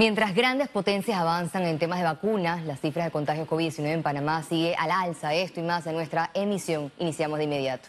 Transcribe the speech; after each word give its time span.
Mientras 0.00 0.32
grandes 0.32 0.68
potencias 0.68 1.18
avanzan 1.18 1.64
en 1.64 1.80
temas 1.80 1.98
de 1.98 2.04
vacunas, 2.04 2.64
las 2.64 2.80
cifras 2.80 3.06
de 3.06 3.10
contagios 3.10 3.48
COVID-19 3.48 3.94
en 3.94 4.04
Panamá 4.04 4.44
sigue 4.44 4.76
al 4.76 4.92
alza. 4.92 5.34
Esto 5.34 5.58
y 5.58 5.64
más 5.64 5.88
en 5.88 5.94
nuestra 5.94 6.30
emisión. 6.34 6.92
Iniciamos 7.00 7.38
de 7.38 7.46
inmediato. 7.46 7.88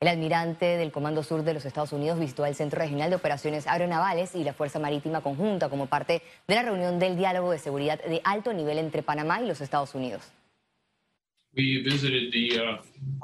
El 0.00 0.08
almirante 0.08 0.76
del 0.76 0.90
Comando 0.90 1.22
Sur 1.22 1.44
de 1.44 1.54
los 1.54 1.64
Estados 1.64 1.92
Unidos 1.92 2.18
visitó 2.18 2.44
el 2.46 2.56
Centro 2.56 2.80
Regional 2.80 3.10
de 3.10 3.16
Operaciones 3.16 3.68
Aeronavales 3.68 4.34
y 4.34 4.42
la 4.42 4.54
Fuerza 4.54 4.80
Marítima 4.80 5.20
Conjunta 5.20 5.68
como 5.68 5.86
parte 5.86 6.20
de 6.48 6.54
la 6.56 6.62
reunión 6.62 6.98
del 6.98 7.16
diálogo 7.16 7.52
de 7.52 7.60
seguridad 7.60 8.02
de 8.02 8.20
alto 8.24 8.52
nivel 8.52 8.78
entre 8.78 9.04
Panamá 9.04 9.40
y 9.40 9.46
los 9.46 9.60
Estados 9.60 9.94
Unidos. 9.94 10.24
Uh, 11.56 11.60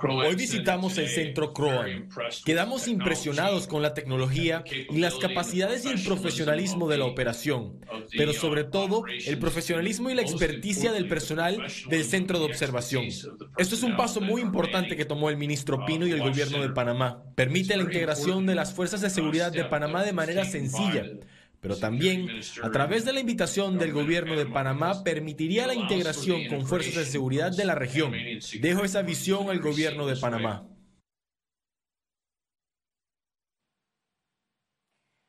Hoy 0.06 0.34
visitamos 0.34 0.98
el 0.98 1.08
centro 1.08 1.52
Croan. 1.52 2.08
Quedamos 2.44 2.88
impresionados 2.88 3.68
con 3.68 3.80
la 3.80 3.94
tecnología 3.94 4.64
y 4.90 4.98
las 4.98 5.14
capacidades 5.16 5.84
y 5.84 5.88
el 5.88 6.02
profesionalismo 6.02 6.88
de 6.88 6.98
la 6.98 7.04
operación, 7.04 7.80
pero 8.16 8.32
sobre 8.32 8.64
todo 8.64 9.04
el 9.26 9.38
profesionalismo 9.38 10.10
y 10.10 10.14
la 10.14 10.22
experticia 10.22 10.90
del 10.90 11.06
personal 11.06 11.64
del 11.88 12.04
centro 12.04 12.38
de 12.40 12.46
observación. 12.46 13.04
Esto 13.04 13.74
es 13.74 13.82
un 13.82 13.96
paso 13.96 14.20
muy 14.20 14.42
importante 14.42 14.96
que 14.96 15.04
tomó 15.04 15.30
el 15.30 15.36
ministro 15.36 15.84
Pino 15.86 16.06
y 16.06 16.12
el 16.12 16.20
gobierno 16.20 16.60
de 16.60 16.70
Panamá. 16.70 17.22
Permite 17.36 17.76
la 17.76 17.84
integración 17.84 18.46
de 18.46 18.54
las 18.54 18.74
fuerzas 18.74 19.00
de 19.00 19.10
seguridad 19.10 19.52
de 19.52 19.64
Panamá 19.64 20.02
de 20.02 20.12
manera 20.12 20.44
sencilla 20.44 21.04
pero 21.64 21.78
también 21.78 22.28
a 22.62 22.70
través 22.70 23.06
de 23.06 23.14
la 23.14 23.20
invitación 23.20 23.78
del 23.78 23.90
gobierno 23.90 24.36
de 24.36 24.44
Panamá 24.44 25.02
permitiría 25.02 25.66
la 25.66 25.74
integración 25.74 26.46
con 26.48 26.66
fuerzas 26.66 26.94
de 26.94 27.04
seguridad 27.06 27.56
de 27.56 27.64
la 27.64 27.74
región. 27.74 28.12
Dejo 28.60 28.84
esa 28.84 29.00
visión 29.00 29.48
al 29.48 29.60
gobierno 29.60 30.06
de 30.06 30.16
Panamá. 30.16 30.68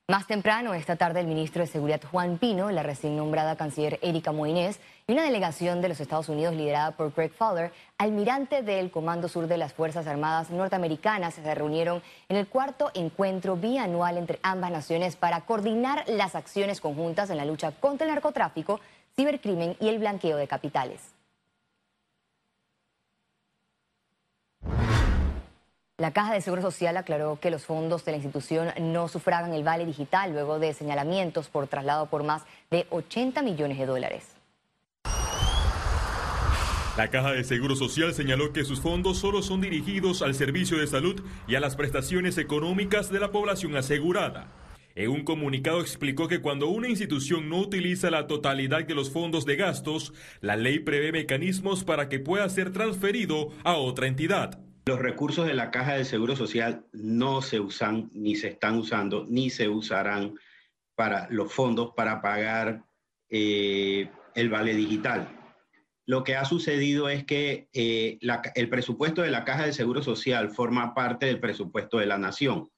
Más 0.08 0.28
temprano, 0.28 0.76
esta 0.76 0.98
tarde, 0.98 1.22
el 1.22 1.26
ministro 1.26 1.64
de 1.64 1.68
Seguridad 1.68 2.00
Juan 2.12 2.38
Pino, 2.38 2.70
la 2.70 2.84
recién 2.84 3.18
nombrada 3.18 3.56
canciller 3.56 3.98
Erika 4.04 4.32
Moines 4.32 4.80
y 5.08 5.14
una 5.14 5.24
delegación 5.24 5.82
de 5.82 5.90
los 5.90 6.00
Estados 6.00 6.30
Unidos 6.30 6.54
liderada 6.54 6.92
por 6.92 7.12
Greg 7.12 7.34
Fowler, 7.34 7.72
almirante 7.98 8.62
del 8.62 8.92
Comando 8.92 9.28
Sur 9.28 9.48
de 9.48 9.58
las 9.58 9.74
Fuerzas 9.74 10.06
Armadas 10.06 10.52
norteamericanas, 10.52 11.34
se 11.34 11.56
reunieron 11.56 12.04
en 12.30 12.38
el 12.38 12.48
cuarto 12.48 12.92
encuentro 12.94 13.56
bianual 13.56 14.20
entre 14.20 14.40
ambas 14.44 14.70
naciones 14.70 15.16
para 15.16 15.42
coordinar 15.42 16.04
las 16.06 16.36
acciones 16.36 16.82
conjuntas 16.82 17.32
en 17.32 17.38
la 17.38 17.46
lucha 17.46 17.72
contra 17.72 18.06
el 18.06 18.14
narcotráfico, 18.14 18.80
cibercrimen 19.16 19.76
y 19.80 19.88
el 19.88 19.98
blanqueo 19.98 20.38
de 20.38 20.48
capitales. 20.48 21.15
La 25.98 26.12
Caja 26.12 26.34
de 26.34 26.42
Seguro 26.42 26.62
Social 26.62 26.98
aclaró 26.98 27.40
que 27.40 27.50
los 27.50 27.64
fondos 27.64 28.04
de 28.04 28.12
la 28.12 28.18
institución 28.18 28.68
no 28.82 29.08
sufragan 29.08 29.54
el 29.54 29.64
vale 29.64 29.86
digital 29.86 30.34
luego 30.34 30.60
de 30.60 30.74
señalamientos 30.74 31.48
por 31.48 31.68
traslado 31.68 32.08
por 32.08 32.24
más 32.24 32.44
de 32.70 32.86
80 32.90 33.42
millones 33.44 33.78
de 33.78 33.86
dólares. 33.86 34.36
La 36.98 37.10
Caja 37.10 37.32
de 37.32 37.46
Seguro 37.46 37.78
Social 37.78 38.14
señaló 38.14 38.52
que 38.52 38.66
sus 38.66 38.82
fondos 38.82 39.20
solo 39.20 39.42
son 39.42 39.62
dirigidos 39.62 40.22
al 40.22 40.36
servicio 40.36 40.78
de 40.78 40.88
salud 40.88 41.24
y 41.48 41.56
a 41.56 41.62
las 41.62 41.78
prestaciones 41.78 42.38
económicas 42.38 43.10
de 43.10 43.22
la 43.22 43.32
población 43.32 43.78
asegurada. 43.78 44.52
En 44.96 45.10
un 45.10 45.24
comunicado 45.24 45.80
explicó 45.80 46.28
que 46.28 46.42
cuando 46.42 46.68
una 46.68 46.90
institución 46.90 47.48
no 47.48 47.60
utiliza 47.60 48.12
la 48.12 48.28
totalidad 48.28 48.84
de 48.84 48.96
los 48.96 49.12
fondos 49.12 49.46
de 49.46 49.56
gastos, 49.56 50.14
la 50.42 50.58
ley 50.58 50.80
prevé 50.80 51.14
mecanismos 51.14 51.86
para 51.86 52.10
que 52.10 52.20
pueda 52.20 52.50
ser 52.50 52.74
transferido 52.74 53.52
a 53.64 53.76
otra 53.76 54.08
entidad. 54.08 54.65
Los 54.88 55.00
recursos 55.00 55.48
de 55.48 55.56
la 55.56 55.72
Caja 55.72 55.96
de 55.96 56.06
Seguro 56.06 56.36
Social 56.36 56.86
no 56.94 57.42
se 57.42 57.60
usan, 57.60 58.12
ni 58.14 58.36
se 58.36 58.50
están 58.50 58.78
usando, 58.78 59.26
ni 59.28 59.50
se 59.50 59.68
usarán 59.68 60.36
para 60.94 61.28
los 61.32 61.52
fondos 61.52 61.94
para 61.96 62.22
pagar 62.22 62.84
eh, 63.28 64.12
el 64.36 64.50
vale 64.50 64.76
digital. 64.76 65.28
Lo 66.06 66.24
que 66.24 66.36
ha 66.36 66.46
sucedido 66.46 67.10
es 67.10 67.24
que 67.26 67.68
eh, 67.74 68.20
el 68.54 68.70
presupuesto 68.70 69.24
de 69.24 69.32
la 69.32 69.44
Caja 69.44 69.66
de 69.66 69.74
Seguro 69.74 70.04
Social 70.04 70.52
forma 70.52 70.94
parte 70.94 71.26
del 71.26 71.40
presupuesto 71.40 71.98
de 71.98 72.06
la 72.06 72.20
Nación. 72.20 72.70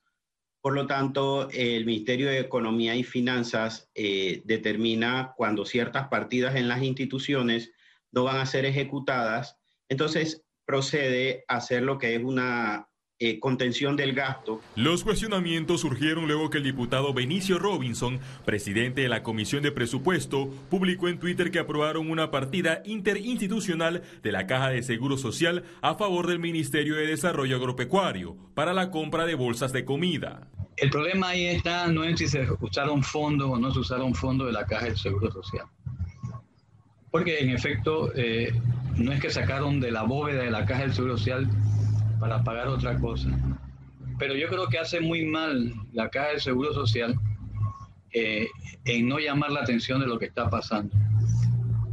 Por 0.62 0.76
lo 0.76 0.88
tanto, 0.88 1.50
el 1.52 1.86
Ministerio 1.86 2.30
de 2.30 2.40
Economía 2.40 2.96
y 2.96 3.04
Finanzas 3.04 3.90
eh, 3.96 4.42
determina 4.46 5.34
cuando 5.36 5.66
ciertas 5.66 6.08
partidas 6.08 6.56
en 6.56 6.70
las 6.70 6.82
instituciones 6.82 7.74
no 8.14 8.24
van 8.24 8.38
a 8.38 8.46
ser 8.46 8.64
ejecutadas. 8.64 9.58
Entonces, 9.90 10.47
procede 10.68 11.46
a 11.48 11.56
hacer 11.56 11.82
lo 11.82 11.98
que 11.98 12.14
es 12.14 12.24
una 12.24 12.90
eh, 13.20 13.40
contención 13.40 13.96
del 13.96 14.14
gasto. 14.14 14.62
Los 14.76 15.04
cuestionamientos 15.04 15.82
surgieron 15.82 16.28
luego 16.28 16.52
que 16.52 16.60
el 16.60 16.64
diputado 16.64 17.16
Benicio 17.16 17.58
Robinson, 17.58 18.20
presidente 18.46 19.02
de 19.02 19.10
la 19.10 19.24
Comisión 19.24 19.64
de 19.64 19.72
Presupuesto, 19.72 20.52
publicó 20.70 21.08
en 21.08 21.18
Twitter 21.18 21.50
que 21.50 21.58
aprobaron 21.58 22.12
una 22.12 22.30
partida 22.30 22.84
interinstitucional 22.86 24.04
de 24.22 24.32
la 24.32 24.46
Caja 24.46 24.70
de 24.70 24.84
Seguro 24.84 25.18
Social 25.18 25.64
a 25.82 25.96
favor 25.96 26.28
del 26.28 26.38
Ministerio 26.38 26.96
de 26.96 27.08
Desarrollo 27.08 27.56
Agropecuario 27.56 28.38
para 28.54 28.74
la 28.74 28.92
compra 28.92 29.26
de 29.26 29.34
bolsas 29.36 29.72
de 29.74 29.86
comida. 29.86 30.50
El 30.76 30.92
problema 30.92 31.30
ahí 31.30 31.46
está 31.46 31.88
no 31.88 32.04
en 32.04 32.18
si 32.18 32.28
se 32.28 32.46
usaron 32.60 33.02
fondos 33.02 33.50
o 33.50 33.58
no 33.58 33.74
se 33.74 33.80
usaron 33.80 34.14
fondos 34.14 34.46
de 34.46 34.54
la 34.54 34.66
Caja 34.66 34.88
de 34.88 34.98
Seguro 34.98 35.32
Social. 35.32 35.66
Porque 37.10 37.40
en 37.40 37.50
efecto, 37.50 38.12
eh, 38.16 38.52
no 38.98 39.12
es 39.12 39.20
que 39.20 39.30
sacaron 39.30 39.80
de 39.80 39.92
la 39.92 40.04
bóveda 40.04 40.44
de 40.44 40.52
la 40.52 40.66
caja 40.66 40.82
del 40.82 40.94
Seguro 40.94 41.18
Social 41.18 41.50
para 42.20 42.44
pagar 42.44 42.68
otra 42.68 42.98
cosa. 43.00 43.30
Pero 44.18 44.36
yo 44.36 44.48
creo 44.48 44.68
que 44.68 44.80
hace 44.80 45.00
muy 45.00 45.26
mal 45.26 45.74
la 45.94 46.10
caja 46.10 46.30
del 46.30 46.42
Seguro 46.42 46.74
Social 46.74 47.16
eh, 48.12 48.48
en 48.86 49.08
no 49.08 49.20
llamar 49.20 49.52
la 49.52 49.62
atención 49.62 50.00
de 50.00 50.08
lo 50.08 50.18
que 50.18 50.26
está 50.26 50.50
pasando. 50.50 50.96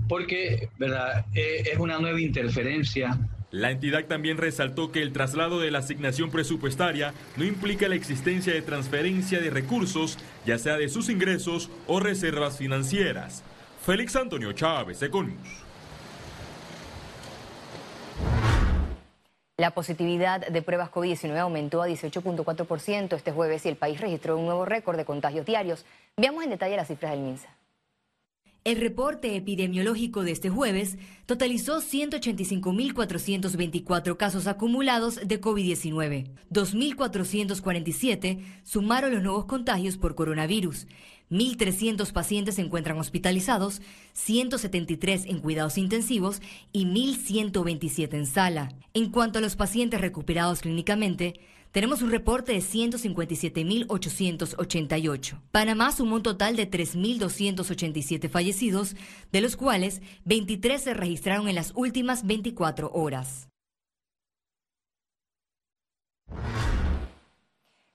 Porque 0.08 0.68
¿verdad? 0.78 1.26
Eh, 1.34 1.64
es 1.72 1.78
una 1.78 1.98
nueva 1.98 2.20
interferencia 2.20 3.18
la 3.54 3.70
entidad 3.70 4.04
también 4.06 4.36
resaltó 4.36 4.90
que 4.90 5.00
el 5.00 5.12
traslado 5.12 5.60
de 5.60 5.70
la 5.70 5.78
asignación 5.78 6.28
presupuestaria 6.32 7.14
no 7.36 7.44
implica 7.44 7.86
la 7.86 7.94
existencia 7.94 8.52
de 8.52 8.62
transferencia 8.62 9.40
de 9.40 9.48
recursos, 9.48 10.18
ya 10.44 10.58
sea 10.58 10.76
de 10.76 10.88
sus 10.88 11.08
ingresos 11.08 11.70
o 11.86 12.00
reservas 12.00 12.58
financieras. 12.58 13.44
Félix 13.86 14.16
Antonio 14.16 14.52
Chávez, 14.54 15.00
Econius. 15.02 15.63
La 19.64 19.70
positividad 19.70 20.46
de 20.46 20.60
pruebas 20.60 20.90
COVID-19 20.90 21.38
aumentó 21.38 21.80
a 21.80 21.88
18.4% 21.88 23.16
este 23.16 23.32
jueves 23.32 23.64
y 23.64 23.70
el 23.70 23.76
país 23.76 23.98
registró 23.98 24.36
un 24.36 24.44
nuevo 24.44 24.66
récord 24.66 24.98
de 24.98 25.06
contagios 25.06 25.46
diarios. 25.46 25.86
Veamos 26.18 26.44
en 26.44 26.50
detalle 26.50 26.76
las 26.76 26.88
cifras 26.88 27.12
del 27.12 27.22
MINSA. 27.22 27.48
El 28.64 28.78
reporte 28.78 29.36
epidemiológico 29.36 30.22
de 30.22 30.32
este 30.32 30.50
jueves 30.50 30.98
totalizó 31.24 31.80
185.424 31.80 34.18
casos 34.18 34.46
acumulados 34.46 35.26
de 35.26 35.40
COVID-19. 35.40 36.26
2.447 36.50 38.44
sumaron 38.64 39.14
los 39.14 39.22
nuevos 39.22 39.46
contagios 39.46 39.96
por 39.96 40.14
coronavirus. 40.14 40.86
1.300 41.30 42.12
pacientes 42.12 42.56
se 42.56 42.62
encuentran 42.62 42.98
hospitalizados, 42.98 43.80
173 44.12 45.26
en 45.26 45.40
cuidados 45.40 45.78
intensivos 45.78 46.40
y 46.72 46.86
1.127 46.86 48.14
en 48.14 48.26
sala. 48.26 48.72
En 48.92 49.10
cuanto 49.10 49.38
a 49.38 49.42
los 49.42 49.56
pacientes 49.56 50.00
recuperados 50.00 50.60
clínicamente, 50.60 51.40
tenemos 51.74 52.00
un 52.02 52.10
reporte 52.12 52.52
de 52.52 52.58
157.888. 52.58 55.40
Panamá 55.50 55.90
sumó 55.90 56.14
un 56.14 56.22
total 56.22 56.54
de 56.54 56.70
3.287 56.70 58.28
fallecidos, 58.28 58.94
de 59.32 59.40
los 59.40 59.56
cuales 59.56 60.00
23 60.24 60.80
se 60.80 60.94
registraron 60.94 61.48
en 61.48 61.56
las 61.56 61.72
últimas 61.74 62.24
24 62.26 62.92
horas. 62.92 63.48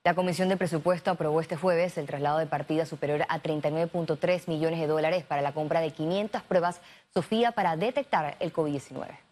La 0.02 0.14
Comisión 0.14 0.48
de 0.48 0.56
Presupuesto 0.56 1.10
aprobó 1.10 1.42
este 1.42 1.56
jueves 1.56 1.98
el 1.98 2.06
traslado 2.06 2.38
de 2.38 2.46
partida 2.46 2.86
superior 2.86 3.26
a 3.28 3.42
39.3 3.42 4.48
millones 4.48 4.80
de 4.80 4.86
dólares 4.86 5.24
para 5.24 5.42
la 5.42 5.52
compra 5.52 5.82
de 5.82 5.90
500 5.90 6.40
pruebas 6.42 6.80
Sofía 7.12 7.52
para 7.52 7.76
detectar 7.76 8.34
el 8.40 8.50
COVID-19. 8.50 9.29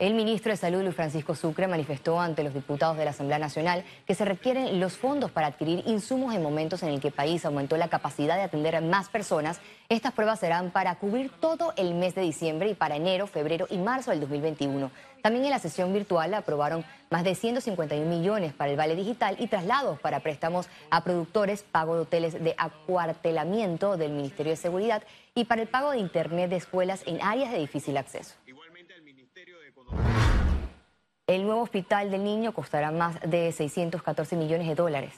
El 0.00 0.14
ministro 0.14 0.50
de 0.50 0.56
Salud, 0.56 0.82
Luis 0.82 0.96
Francisco 0.96 1.36
Sucre, 1.36 1.68
manifestó 1.68 2.20
ante 2.20 2.42
los 2.42 2.52
diputados 2.52 2.96
de 2.96 3.04
la 3.04 3.12
Asamblea 3.12 3.38
Nacional 3.38 3.84
que 4.08 4.16
se 4.16 4.24
requieren 4.24 4.80
los 4.80 4.96
fondos 4.96 5.30
para 5.30 5.46
adquirir 5.46 5.84
insumos 5.86 6.34
en 6.34 6.42
momentos 6.42 6.82
en 6.82 6.88
el 6.88 7.00
que 7.00 7.08
el 7.08 7.14
país 7.14 7.44
aumentó 7.44 7.76
la 7.76 7.86
capacidad 7.86 8.34
de 8.34 8.42
atender 8.42 8.74
a 8.74 8.80
más 8.80 9.08
personas. 9.08 9.60
Estas 9.88 10.12
pruebas 10.12 10.40
serán 10.40 10.72
para 10.72 10.96
cubrir 10.96 11.30
todo 11.38 11.72
el 11.76 11.94
mes 11.94 12.16
de 12.16 12.22
diciembre 12.22 12.70
y 12.70 12.74
para 12.74 12.96
enero, 12.96 13.28
febrero 13.28 13.68
y 13.70 13.78
marzo 13.78 14.10
del 14.10 14.18
2021. 14.18 14.90
También 15.22 15.44
en 15.44 15.52
la 15.52 15.60
sesión 15.60 15.92
virtual 15.92 16.34
aprobaron 16.34 16.84
más 17.08 17.22
de 17.22 17.36
151 17.36 18.04
millones 18.10 18.52
para 18.52 18.72
el 18.72 18.76
vale 18.76 18.96
digital 18.96 19.36
y 19.38 19.46
traslados 19.46 20.00
para 20.00 20.20
préstamos 20.20 20.68
a 20.90 21.04
productores, 21.04 21.62
pago 21.62 21.94
de 21.94 22.00
hoteles 22.00 22.42
de 22.42 22.56
acuartelamiento 22.58 23.96
del 23.96 24.10
Ministerio 24.10 24.50
de 24.50 24.56
Seguridad 24.56 25.04
y 25.36 25.44
para 25.44 25.62
el 25.62 25.68
pago 25.68 25.92
de 25.92 25.98
Internet 25.98 26.50
de 26.50 26.56
escuelas 26.56 27.02
en 27.06 27.22
áreas 27.22 27.52
de 27.52 27.58
difícil 27.58 27.96
acceso. 27.96 28.34
El 31.26 31.44
nuevo 31.44 31.62
hospital 31.62 32.10
del 32.10 32.22
niño 32.22 32.52
costará 32.52 32.90
más 32.90 33.18
de 33.22 33.50
614 33.50 34.36
millones 34.36 34.68
de 34.68 34.74
dólares. 34.74 35.14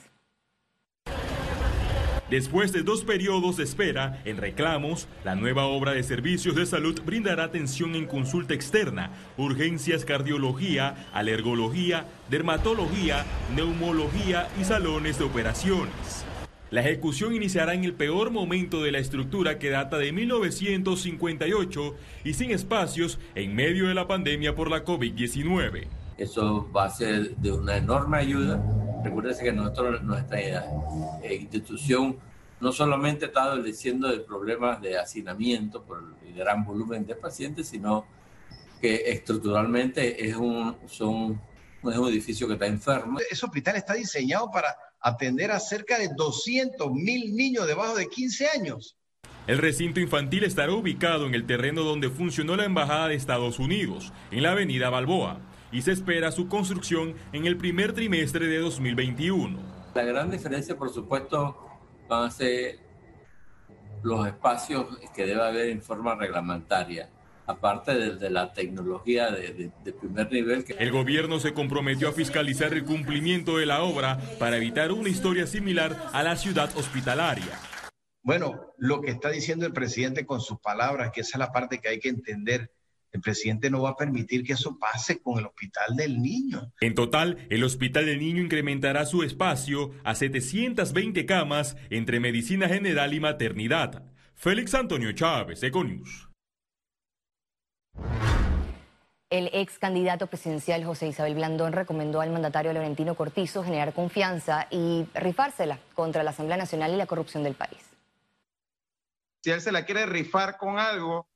Después 2.30 2.72
de 2.72 2.82
dos 2.82 3.02
periodos 3.02 3.56
de 3.56 3.64
espera 3.64 4.22
en 4.24 4.36
reclamos, 4.36 5.08
la 5.24 5.34
nueva 5.34 5.66
obra 5.66 5.94
de 5.94 6.04
servicios 6.04 6.54
de 6.54 6.64
salud 6.64 7.00
brindará 7.04 7.42
atención 7.42 7.96
en 7.96 8.06
consulta 8.06 8.54
externa, 8.54 9.10
urgencias, 9.36 10.04
cardiología, 10.04 11.08
alergología, 11.12 12.06
dermatología, 12.30 13.24
neumología 13.56 14.46
y 14.60 14.64
salones 14.64 15.18
de 15.18 15.24
operaciones. 15.24 16.24
La 16.70 16.80
ejecución 16.80 17.34
iniciará 17.34 17.74
en 17.74 17.84
el 17.84 17.94
peor 17.94 18.30
momento 18.30 18.82
de 18.82 18.90
la 18.90 18.98
estructura 18.98 19.58
que 19.58 19.70
data 19.70 19.98
de 19.98 20.12
1958 20.12 21.96
y 22.24 22.34
sin 22.34 22.50
espacios 22.50 23.20
en 23.36 23.54
medio 23.54 23.86
de 23.86 23.94
la 23.94 24.08
pandemia 24.08 24.54
por 24.56 24.68
la 24.68 24.84
COVID-19. 24.84 25.86
Eso 26.18 26.70
va 26.72 26.86
a 26.86 26.90
ser 26.90 27.36
de 27.36 27.52
una 27.52 27.76
enorme 27.76 28.18
ayuda. 28.18 28.62
Recuerden 29.04 29.36
que 29.38 29.52
nosotros, 29.52 30.02
nuestra 30.02 30.40
eh, 30.40 31.36
institución 31.40 32.18
no 32.60 32.72
solamente 32.72 33.26
está 33.26 33.44
adoleciendo 33.44 34.08
de 34.08 34.20
problemas 34.20 34.80
de 34.80 34.98
hacinamiento 34.98 35.82
por 35.82 36.02
el 36.24 36.34
gran 36.34 36.64
volumen 36.64 37.06
de 37.06 37.14
pacientes, 37.14 37.68
sino 37.68 38.06
que 38.80 39.10
estructuralmente 39.10 40.26
es 40.26 40.36
un, 40.36 40.76
son, 40.86 41.40
es 41.84 41.96
un 41.96 42.08
edificio 42.08 42.46
que 42.46 42.54
está 42.54 42.66
enfermo. 42.66 43.18
Ese 43.30 43.44
hospital 43.44 43.76
está 43.76 43.94
diseñado 43.94 44.50
para 44.50 44.74
atender 45.00 45.50
a 45.50 45.60
cerca 45.60 45.98
de 45.98 46.08
200 46.16 46.90
mil 46.92 47.36
niños 47.36 47.66
debajo 47.66 47.94
de 47.94 48.06
15 48.06 48.48
años. 48.48 48.96
El 49.46 49.58
recinto 49.58 50.00
infantil 50.00 50.42
estará 50.42 50.72
ubicado 50.72 51.26
en 51.26 51.34
el 51.34 51.46
terreno 51.46 51.82
donde 51.82 52.10
funcionó 52.10 52.56
la 52.56 52.64
Embajada 52.64 53.08
de 53.08 53.14
Estados 53.14 53.60
Unidos, 53.60 54.12
en 54.32 54.42
la 54.42 54.52
avenida 54.52 54.90
Balboa, 54.90 55.40
y 55.72 55.82
se 55.82 55.92
espera 55.92 56.32
su 56.32 56.48
construcción 56.48 57.14
en 57.32 57.46
el 57.46 57.56
primer 57.56 57.92
trimestre 57.92 58.46
de 58.46 58.58
2021. 58.58 59.58
La 59.94 60.04
gran 60.04 60.30
diferencia, 60.30 60.76
por 60.76 60.90
supuesto, 60.90 61.56
van 62.08 62.24
a 62.24 62.30
ser 62.30 62.78
los 64.02 64.26
espacios 64.26 64.86
que 65.14 65.26
debe 65.26 65.42
haber 65.42 65.70
en 65.70 65.82
forma 65.82 66.14
reglamentaria 66.14 67.10
aparte 67.46 67.94
de, 67.94 68.30
la 68.30 68.52
tecnología 68.52 69.30
de, 69.30 69.70
primer 70.00 70.30
nivel. 70.32 70.64
El 70.78 70.90
gobierno 70.90 71.38
se 71.38 71.54
comprometió 71.54 72.08
a 72.08 72.12
fiscalizar 72.12 72.72
el 72.72 72.84
cumplimiento 72.84 73.58
de 73.58 73.66
la 73.66 73.82
obra 73.82 74.18
para 74.38 74.56
evitar 74.56 74.92
una 74.92 75.08
historia 75.08 75.46
similar 75.46 75.96
a 76.12 76.22
la 76.22 76.36
ciudad 76.36 76.76
hospitalaria. 76.76 77.58
Bueno, 78.22 78.72
lo 78.76 79.00
que 79.00 79.12
está 79.12 79.30
diciendo 79.30 79.66
el 79.66 79.72
presidente 79.72 80.26
con 80.26 80.40
sus 80.40 80.58
palabras, 80.58 81.12
que 81.12 81.20
esa 81.20 81.36
es 81.36 81.38
la 81.38 81.52
parte 81.52 81.78
que 81.78 81.88
hay 81.88 82.00
que 82.00 82.08
entender, 82.08 82.72
el 83.16 83.22
presidente 83.22 83.70
no 83.70 83.82
va 83.82 83.90
a 83.90 83.96
permitir 83.96 84.44
que 84.44 84.52
eso 84.52 84.78
pase 84.78 85.20
con 85.20 85.38
el 85.38 85.46
Hospital 85.46 85.96
del 85.96 86.20
Niño. 86.20 86.72
En 86.80 86.94
total, 86.94 87.46
el 87.50 87.64
Hospital 87.64 88.06
del 88.06 88.20
Niño 88.20 88.42
incrementará 88.42 89.06
su 89.06 89.22
espacio 89.22 89.92
a 90.04 90.14
720 90.14 91.26
camas 91.26 91.76
entre 91.90 92.20
medicina 92.20 92.68
general 92.68 93.14
y 93.14 93.20
maternidad. 93.20 94.04
Félix 94.34 94.74
Antonio 94.74 95.12
Chávez, 95.12 95.62
Econius. 95.62 96.28
El 99.30 99.50
ex 99.52 99.78
candidato 99.78 100.28
presidencial 100.28 100.84
José 100.84 101.08
Isabel 101.08 101.34
Blandón 101.34 101.72
recomendó 101.72 102.20
al 102.20 102.30
mandatario 102.30 102.72
Laurentino 102.72 103.16
Cortizo 103.16 103.64
generar 103.64 103.92
confianza 103.92 104.68
y 104.70 105.06
rifársela 105.14 105.80
contra 105.94 106.22
la 106.22 106.30
Asamblea 106.30 106.58
Nacional 106.58 106.92
y 106.92 106.96
la 106.96 107.06
corrupción 107.06 107.42
del 107.42 107.54
país. 107.54 107.82
Si 109.42 109.50
él 109.50 109.60
se 109.60 109.72
la 109.72 109.84
quiere 109.84 110.06
rifar 110.06 110.58
con 110.58 110.78
algo, 110.78 111.26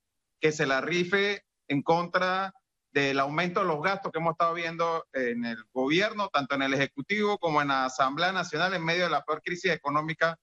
que 0.40 0.52
se 0.52 0.66
la 0.66 0.80
rife 0.80 1.44
en 1.70 1.82
contra 1.82 2.52
del 2.92 3.20
aumento 3.20 3.60
de 3.60 3.66
los 3.66 3.80
gastos 3.80 4.10
que 4.10 4.18
hemos 4.18 4.32
estado 4.32 4.54
viendo 4.54 5.06
en 5.12 5.44
el 5.44 5.64
gobierno, 5.72 6.28
tanto 6.28 6.56
en 6.56 6.62
el 6.62 6.74
Ejecutivo 6.74 7.38
como 7.38 7.62
en 7.62 7.68
la 7.68 7.84
Asamblea 7.84 8.32
Nacional 8.32 8.74
en 8.74 8.84
medio 8.84 9.04
de 9.04 9.10
la 9.10 9.22
peor 9.22 9.40
crisis 9.40 9.70
económica 9.70 10.36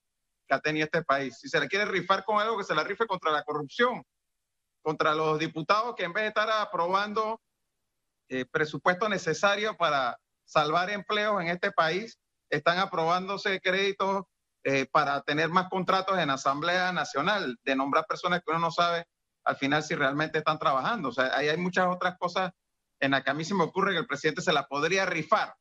que 0.46 0.54
ha 0.54 0.60
tenido 0.60 0.86
este 0.86 1.04
país. 1.04 1.38
Si 1.38 1.48
se 1.50 1.60
la 1.60 1.68
quiere 1.68 1.84
rifar 1.84 2.24
con 2.24 2.40
algo, 2.40 2.56
que 2.56 2.64
se 2.64 2.74
la 2.74 2.82
rife 2.82 3.06
contra 3.06 3.30
la 3.30 3.42
corrupción, 3.42 4.02
contra 4.80 5.14
los 5.14 5.38
diputados 5.38 5.94
que 5.94 6.04
en 6.04 6.14
vez 6.14 6.22
de 6.22 6.28
estar 6.28 6.48
aprobando 6.50 7.42
eh, 8.30 8.46
presupuesto 8.46 9.06
necesario 9.10 9.76
para 9.76 10.18
salvar 10.46 10.88
empleos 10.88 11.42
en 11.42 11.48
este 11.48 11.72
país, 11.72 12.18
están 12.48 12.78
aprobándose 12.78 13.60
créditos 13.60 14.24
eh, 14.64 14.86
para 14.90 15.20
tener 15.20 15.50
más 15.50 15.68
contratos 15.68 16.18
en 16.18 16.30
Asamblea 16.30 16.90
Nacional, 16.92 17.58
de 17.62 17.76
nombrar 17.76 18.06
personas 18.06 18.40
que 18.40 18.50
uno 18.50 18.60
no 18.60 18.70
sabe 18.70 19.04
al 19.48 19.56
final 19.56 19.82
si 19.82 19.94
realmente 19.94 20.38
están 20.38 20.58
trabajando. 20.58 21.08
O 21.08 21.12
sea, 21.12 21.34
ahí 21.34 21.48
hay 21.48 21.56
muchas 21.56 21.86
otras 21.86 22.18
cosas 22.18 22.52
en 23.00 23.12
las 23.12 23.24
que 23.24 23.30
a 23.30 23.34
mí 23.34 23.44
se 23.44 23.54
me 23.54 23.64
ocurre 23.64 23.92
que 23.92 23.98
el 23.98 24.06
presidente 24.06 24.42
se 24.42 24.52
la 24.52 24.66
podría 24.66 25.06
rifar. 25.06 25.54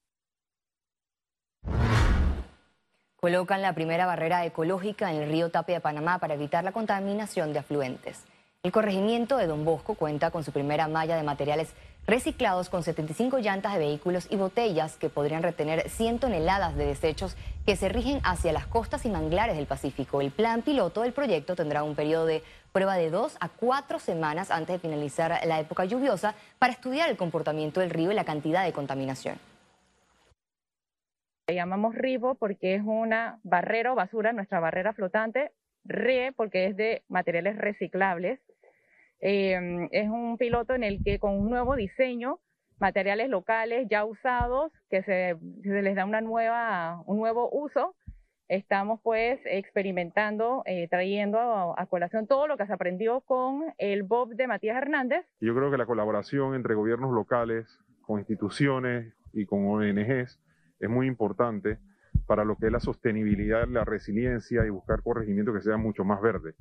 Colocan 3.15 3.61
la 3.61 3.73
primera 3.73 4.05
barrera 4.05 4.45
ecológica 4.45 5.09
en 5.11 5.21
el 5.21 5.31
río 5.31 5.51
Tapia 5.51 5.79
Panamá 5.79 6.19
para 6.19 6.33
evitar 6.33 6.65
la 6.65 6.73
contaminación 6.73 7.53
de 7.53 7.59
afluentes. 7.59 8.25
El 8.61 8.73
corregimiento 8.73 9.37
de 9.37 9.47
Don 9.47 9.63
Bosco 9.63 9.95
cuenta 9.95 10.31
con 10.31 10.43
su 10.43 10.51
primera 10.51 10.89
malla 10.89 11.15
de 11.15 11.23
materiales 11.23 11.73
reciclados 12.07 12.69
con 12.69 12.83
75 12.83 13.39
llantas 13.39 13.73
de 13.73 13.79
vehículos 13.79 14.27
y 14.29 14.37
botellas 14.37 14.95
que 14.95 15.09
podrían 15.09 15.43
retener 15.43 15.89
100 15.89 16.19
toneladas 16.19 16.75
de 16.75 16.85
desechos 16.85 17.35
que 17.65 17.75
se 17.75 17.89
rigen 17.89 18.21
hacia 18.23 18.53
las 18.53 18.65
costas 18.65 19.05
y 19.05 19.09
manglares 19.09 19.57
del 19.57 19.67
Pacífico. 19.67 20.21
El 20.21 20.31
plan 20.31 20.61
piloto 20.61 21.01
del 21.01 21.11
proyecto 21.11 21.55
tendrá 21.55 21.83
un 21.83 21.95
periodo 21.95 22.25
de 22.25 22.43
prueba 22.77 22.95
de 22.95 23.09
dos 23.09 23.37
a 23.39 23.49
cuatro 23.49 23.99
semanas 23.99 24.51
antes 24.51 24.75
de 24.75 24.79
finalizar 24.79 25.31
la 25.45 25.59
época 25.59 25.85
lluviosa 25.85 26.35
para 26.59 26.73
estudiar 26.73 27.09
el 27.09 27.17
comportamiento 27.17 27.79
del 27.79 27.89
río 27.89 28.11
y 28.11 28.15
la 28.15 28.23
cantidad 28.23 28.63
de 28.63 28.73
contaminación. 28.73 29.37
Le 31.47 31.55
llamamos 31.55 31.95
RIBO 31.95 32.35
porque 32.35 32.75
es 32.75 32.81
una 32.85 33.39
barrera 33.43 33.93
o 33.93 33.95
basura, 33.95 34.31
nuestra 34.31 34.59
barrera 34.59 34.93
flotante, 34.93 35.51
RE 35.85 36.33
porque 36.33 36.67
es 36.67 36.75
de 36.75 37.03
materiales 37.07 37.57
reciclables 37.57 38.39
Em, 39.19 39.89
es 39.91 40.09
un 40.09 40.37
piloto 40.37 40.75
en 40.75 40.83
el 40.83 41.03
que 41.03 41.19
con 41.19 41.33
un 41.39 41.49
nuevo 41.49 41.75
diseño, 41.75 42.39
materiales 42.79 43.29
locales 43.29 43.87
ya 43.89 44.05
usados, 44.05 44.71
que 44.89 45.01
se, 45.03 45.35
les 45.63 45.95
da 45.95 46.05
una 46.05 46.21
nueva, 46.21 47.01
un 47.07 47.17
nuevo 47.17 47.49
uso, 47.51 47.95
estamos 48.47 48.99
pues 49.01 49.39
experimentando, 49.45 50.63
eh, 50.65 50.87
trayendo 50.87 51.39
a, 51.77 51.85
colación 51.87 52.27
todo 52.27 52.47
lo 52.47 52.57
que 52.57 52.65
se 52.65 52.73
aprendió 52.73 53.21
con 53.21 53.73
el 53.77 54.03
Bob 54.03 54.35
de 54.35 54.47
Matías 54.47 54.77
Hernández. 54.77 55.25
Yo 55.39 55.55
creo 55.55 55.71
que 55.71 55.77
la 55.77 55.85
colaboración 55.85 56.55
entre 56.55 56.75
gobiernos 56.75 57.11
locales, 57.11 57.79
con 58.01 58.19
instituciones 58.19 59.13
y 59.33 59.45
con 59.45 59.65
ONGs 59.67 60.39
es 60.79 60.89
muy 60.89 61.07
importante 61.07 61.79
para 62.25 62.45
lo 62.45 62.55
que 62.55 62.67
es 62.67 62.71
la 62.71 62.79
sostenibilidad, 62.79 63.67
la 63.67 63.85
resiliencia 63.85 64.65
y 64.65 64.69
buscar 64.69 65.01
corregimiento 65.01 65.53
que 65.53 65.61
sea 65.61 65.77
mucho 65.77 66.03
más 66.03 66.21
verde. 66.21 66.55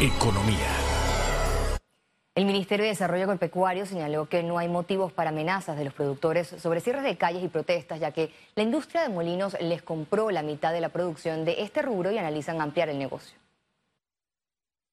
Economía. 0.00 0.81
El 2.34 2.46
Ministerio 2.46 2.84
de 2.84 2.92
Desarrollo 2.92 3.24
Agropecuario 3.24 3.84
señaló 3.84 4.26
que 4.26 4.42
no 4.42 4.56
hay 4.56 4.66
motivos 4.66 5.12
para 5.12 5.28
amenazas 5.28 5.76
de 5.76 5.84
los 5.84 5.92
productores 5.92 6.48
sobre 6.48 6.80
cierres 6.80 7.04
de 7.04 7.18
calles 7.18 7.44
y 7.44 7.48
protestas, 7.48 8.00
ya 8.00 8.10
que 8.12 8.30
la 8.56 8.62
industria 8.62 9.02
de 9.02 9.10
molinos 9.10 9.54
les 9.60 9.82
compró 9.82 10.30
la 10.30 10.42
mitad 10.42 10.72
de 10.72 10.80
la 10.80 10.88
producción 10.88 11.44
de 11.44 11.56
este 11.62 11.82
rubro 11.82 12.10
y 12.10 12.16
analizan 12.16 12.62
ampliar 12.62 12.88
el 12.88 12.98
negocio. 12.98 13.36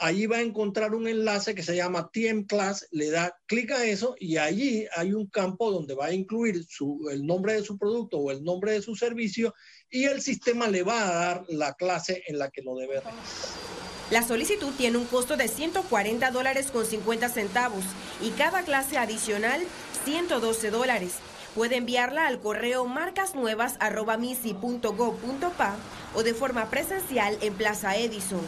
Allí 0.00 0.26
va 0.26 0.36
a 0.36 0.42
encontrar 0.42 0.94
un 0.94 1.08
enlace 1.08 1.54
que 1.54 1.62
se 1.62 1.76
llama 1.76 2.10
TM 2.12 2.44
Class, 2.44 2.86
le 2.90 3.08
da 3.08 3.38
clic 3.46 3.70
a 3.70 3.86
eso 3.86 4.14
y 4.18 4.36
allí 4.36 4.86
hay 4.94 5.14
un 5.14 5.28
campo 5.28 5.70
donde 5.70 5.94
va 5.94 6.04
a 6.06 6.12
incluir 6.12 6.62
el 7.10 7.24
nombre 7.24 7.54
de 7.54 7.62
su 7.62 7.78
producto 7.78 8.18
o 8.18 8.30
el 8.30 8.44
nombre 8.44 8.72
de 8.72 8.82
su 8.82 8.94
servicio 8.96 9.54
y 9.88 10.04
el 10.04 10.20
sistema 10.20 10.68
le 10.68 10.82
va 10.82 11.08
a 11.08 11.14
dar 11.14 11.44
la 11.48 11.72
clase 11.72 12.22
en 12.26 12.38
la 12.38 12.50
que 12.50 12.60
lo 12.60 12.76
debe 12.76 13.00
registrar. 13.00 13.71
La 14.12 14.22
solicitud 14.22 14.72
tiene 14.76 14.98
un 14.98 15.06
costo 15.06 15.36
de 15.38 15.48
140 15.48 16.30
dólares 16.32 16.70
con 16.70 16.84
50 16.84 17.30
centavos 17.30 17.82
y 18.20 18.28
cada 18.32 18.62
clase 18.62 18.98
adicional 18.98 19.62
112 20.04 20.70
dólares. 20.70 21.16
Puede 21.54 21.76
enviarla 21.76 22.26
al 22.26 22.38
correo 22.38 22.84
marcasnuevas.misi.gov.pa 22.84 25.76
o 26.14 26.22
de 26.22 26.34
forma 26.34 26.68
presencial 26.68 27.38
en 27.40 27.54
Plaza 27.54 27.96
Edison. 27.96 28.42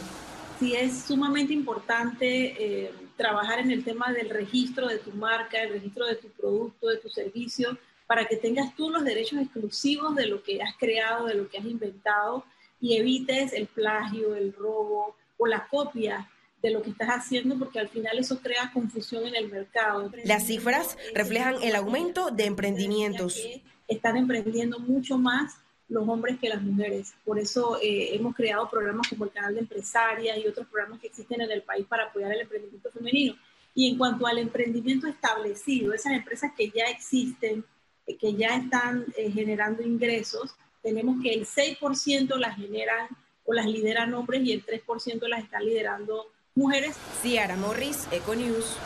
Sí, 0.59 0.75
es 0.75 1.05
sumamente 1.05 1.53
importante 1.53 2.53
eh, 2.59 2.91
trabajar 3.17 3.57
en 3.57 3.71
el 3.71 3.83
tema 3.83 4.13
del 4.13 4.29
registro 4.29 4.87
de 4.87 4.99
tu 4.99 5.13
marca, 5.13 5.63
el 5.63 5.71
registro 5.71 6.05
de 6.05 6.17
tu 6.17 6.29
producto, 6.29 6.89
de 6.89 6.97
tu 6.97 7.09
servicio, 7.09 7.75
para 8.05 8.25
que 8.25 8.35
tengas 8.35 8.75
tú 8.75 8.91
los 8.91 9.03
derechos 9.03 9.39
exclusivos 9.39 10.13
de 10.13 10.27
lo 10.27 10.43
que 10.43 10.61
has 10.61 10.75
creado, 10.77 11.25
de 11.25 11.33
lo 11.33 11.49
que 11.49 11.57
has 11.57 11.65
inventado 11.65 12.45
y 12.79 12.97
evites 12.97 13.51
el 13.53 13.65
plagio, 13.65 14.35
el 14.35 14.53
robo 14.53 15.15
o 15.37 15.47
la 15.47 15.67
copia 15.67 16.29
de 16.61 16.71
lo 16.71 16.81
que 16.81 16.89
estás 16.89 17.09
haciendo, 17.09 17.57
porque 17.59 17.79
al 17.79 17.89
final 17.89 18.17
eso 18.17 18.39
crea 18.39 18.71
confusión 18.73 19.25
en 19.27 19.35
el 19.35 19.49
mercado. 19.49 20.11
Las 20.23 20.47
cifras 20.47 20.97
reflejan 21.13 21.57
el 21.61 21.75
aumento 21.75 22.31
de 22.31 22.45
emprendimientos. 22.45 23.39
Están 23.87 24.17
emprendiendo 24.17 24.79
mucho 24.79 25.17
más 25.17 25.57
los 25.87 26.07
hombres 26.07 26.39
que 26.39 26.49
las 26.49 26.61
mujeres. 26.61 27.13
Por 27.23 27.37
eso 27.37 27.77
eh, 27.81 28.15
hemos 28.15 28.35
creado 28.35 28.69
programas 28.69 29.07
como 29.07 29.25
el 29.25 29.31
Canal 29.31 29.53
de 29.53 29.61
Empresarias 29.61 30.37
y 30.37 30.47
otros 30.47 30.67
programas 30.67 30.99
que 30.99 31.07
existen 31.07 31.41
en 31.41 31.51
el 31.51 31.61
país 31.61 31.85
para 31.85 32.05
apoyar 32.05 32.31
el 32.31 32.41
emprendimiento 32.41 32.91
femenino. 32.91 33.35
Y 33.75 33.89
en 33.91 33.97
cuanto 33.97 34.25
al 34.25 34.39
emprendimiento 34.39 35.05
establecido, 35.05 35.93
esas 35.93 36.13
empresas 36.13 36.51
que 36.57 36.69
ya 36.69 36.85
existen, 36.85 37.63
eh, 38.07 38.17
que 38.17 38.33
ya 38.33 38.55
están 38.55 39.05
eh, 39.17 39.29
generando 39.29 39.83
ingresos, 39.83 40.55
tenemos 40.81 41.21
que 41.21 41.33
el 41.33 41.45
6% 41.45 42.35
las 42.37 42.55
generan 42.55 43.07
o 43.45 43.53
las 43.53 43.65
lideran 43.65 44.13
hombres 44.13 44.43
y 44.43 44.51
el 44.51 44.65
3% 44.65 45.27
las 45.27 45.43
están 45.43 45.65
liderando 45.65 46.27
mujeres. 46.55 46.97
Ciara 47.21 47.55
Morris, 47.55 48.07
Econews. 48.11 48.77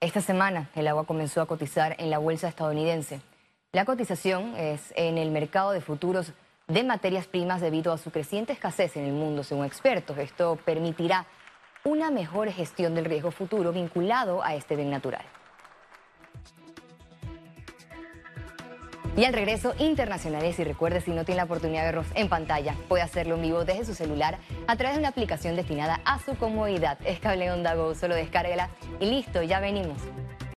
Esta 0.00 0.20
semana 0.20 0.70
el 0.74 0.88
agua 0.88 1.04
comenzó 1.04 1.42
a 1.42 1.46
cotizar 1.46 1.94
en 1.98 2.08
la 2.08 2.18
bolsa 2.18 2.48
estadounidense. 2.48 3.20
La 3.72 3.84
cotización 3.84 4.56
es 4.56 4.92
en 4.96 5.18
el 5.18 5.30
mercado 5.30 5.72
de 5.72 5.80
futuros 5.80 6.32
de 6.68 6.84
materias 6.84 7.26
primas 7.26 7.60
debido 7.60 7.92
a 7.92 7.98
su 7.98 8.10
creciente 8.10 8.52
escasez 8.52 8.96
en 8.96 9.04
el 9.04 9.12
mundo, 9.12 9.44
según 9.44 9.66
expertos. 9.66 10.16
Esto 10.18 10.56
permitirá 10.64 11.26
una 11.84 12.10
mejor 12.10 12.50
gestión 12.50 12.94
del 12.94 13.04
riesgo 13.04 13.30
futuro 13.30 13.72
vinculado 13.72 14.42
a 14.42 14.54
este 14.54 14.76
bien 14.76 14.90
natural. 14.90 15.24
Y 19.20 19.26
al 19.26 19.34
regreso, 19.34 19.74
internacionales, 19.78 20.58
y 20.58 20.64
recuerde, 20.64 21.02
si 21.02 21.10
no 21.10 21.26
tiene 21.26 21.36
la 21.36 21.44
oportunidad 21.44 21.82
de 21.82 21.88
vernos 21.88 22.06
en 22.14 22.30
pantalla, 22.30 22.74
puede 22.88 23.02
hacerlo 23.02 23.34
en 23.34 23.42
vivo 23.42 23.66
desde 23.66 23.84
su 23.84 23.94
celular 23.94 24.38
a 24.66 24.76
través 24.76 24.96
de 24.96 25.00
una 25.00 25.10
aplicación 25.10 25.56
destinada 25.56 26.00
a 26.06 26.20
su 26.20 26.36
comodidad. 26.36 26.96
Es 27.04 27.20
Cable 27.20 27.52
Onda 27.52 27.74
Go, 27.74 27.94
solo 27.94 28.14
descárguela 28.14 28.70
y 28.98 29.04
listo, 29.04 29.42
ya 29.42 29.60
venimos. 29.60 29.98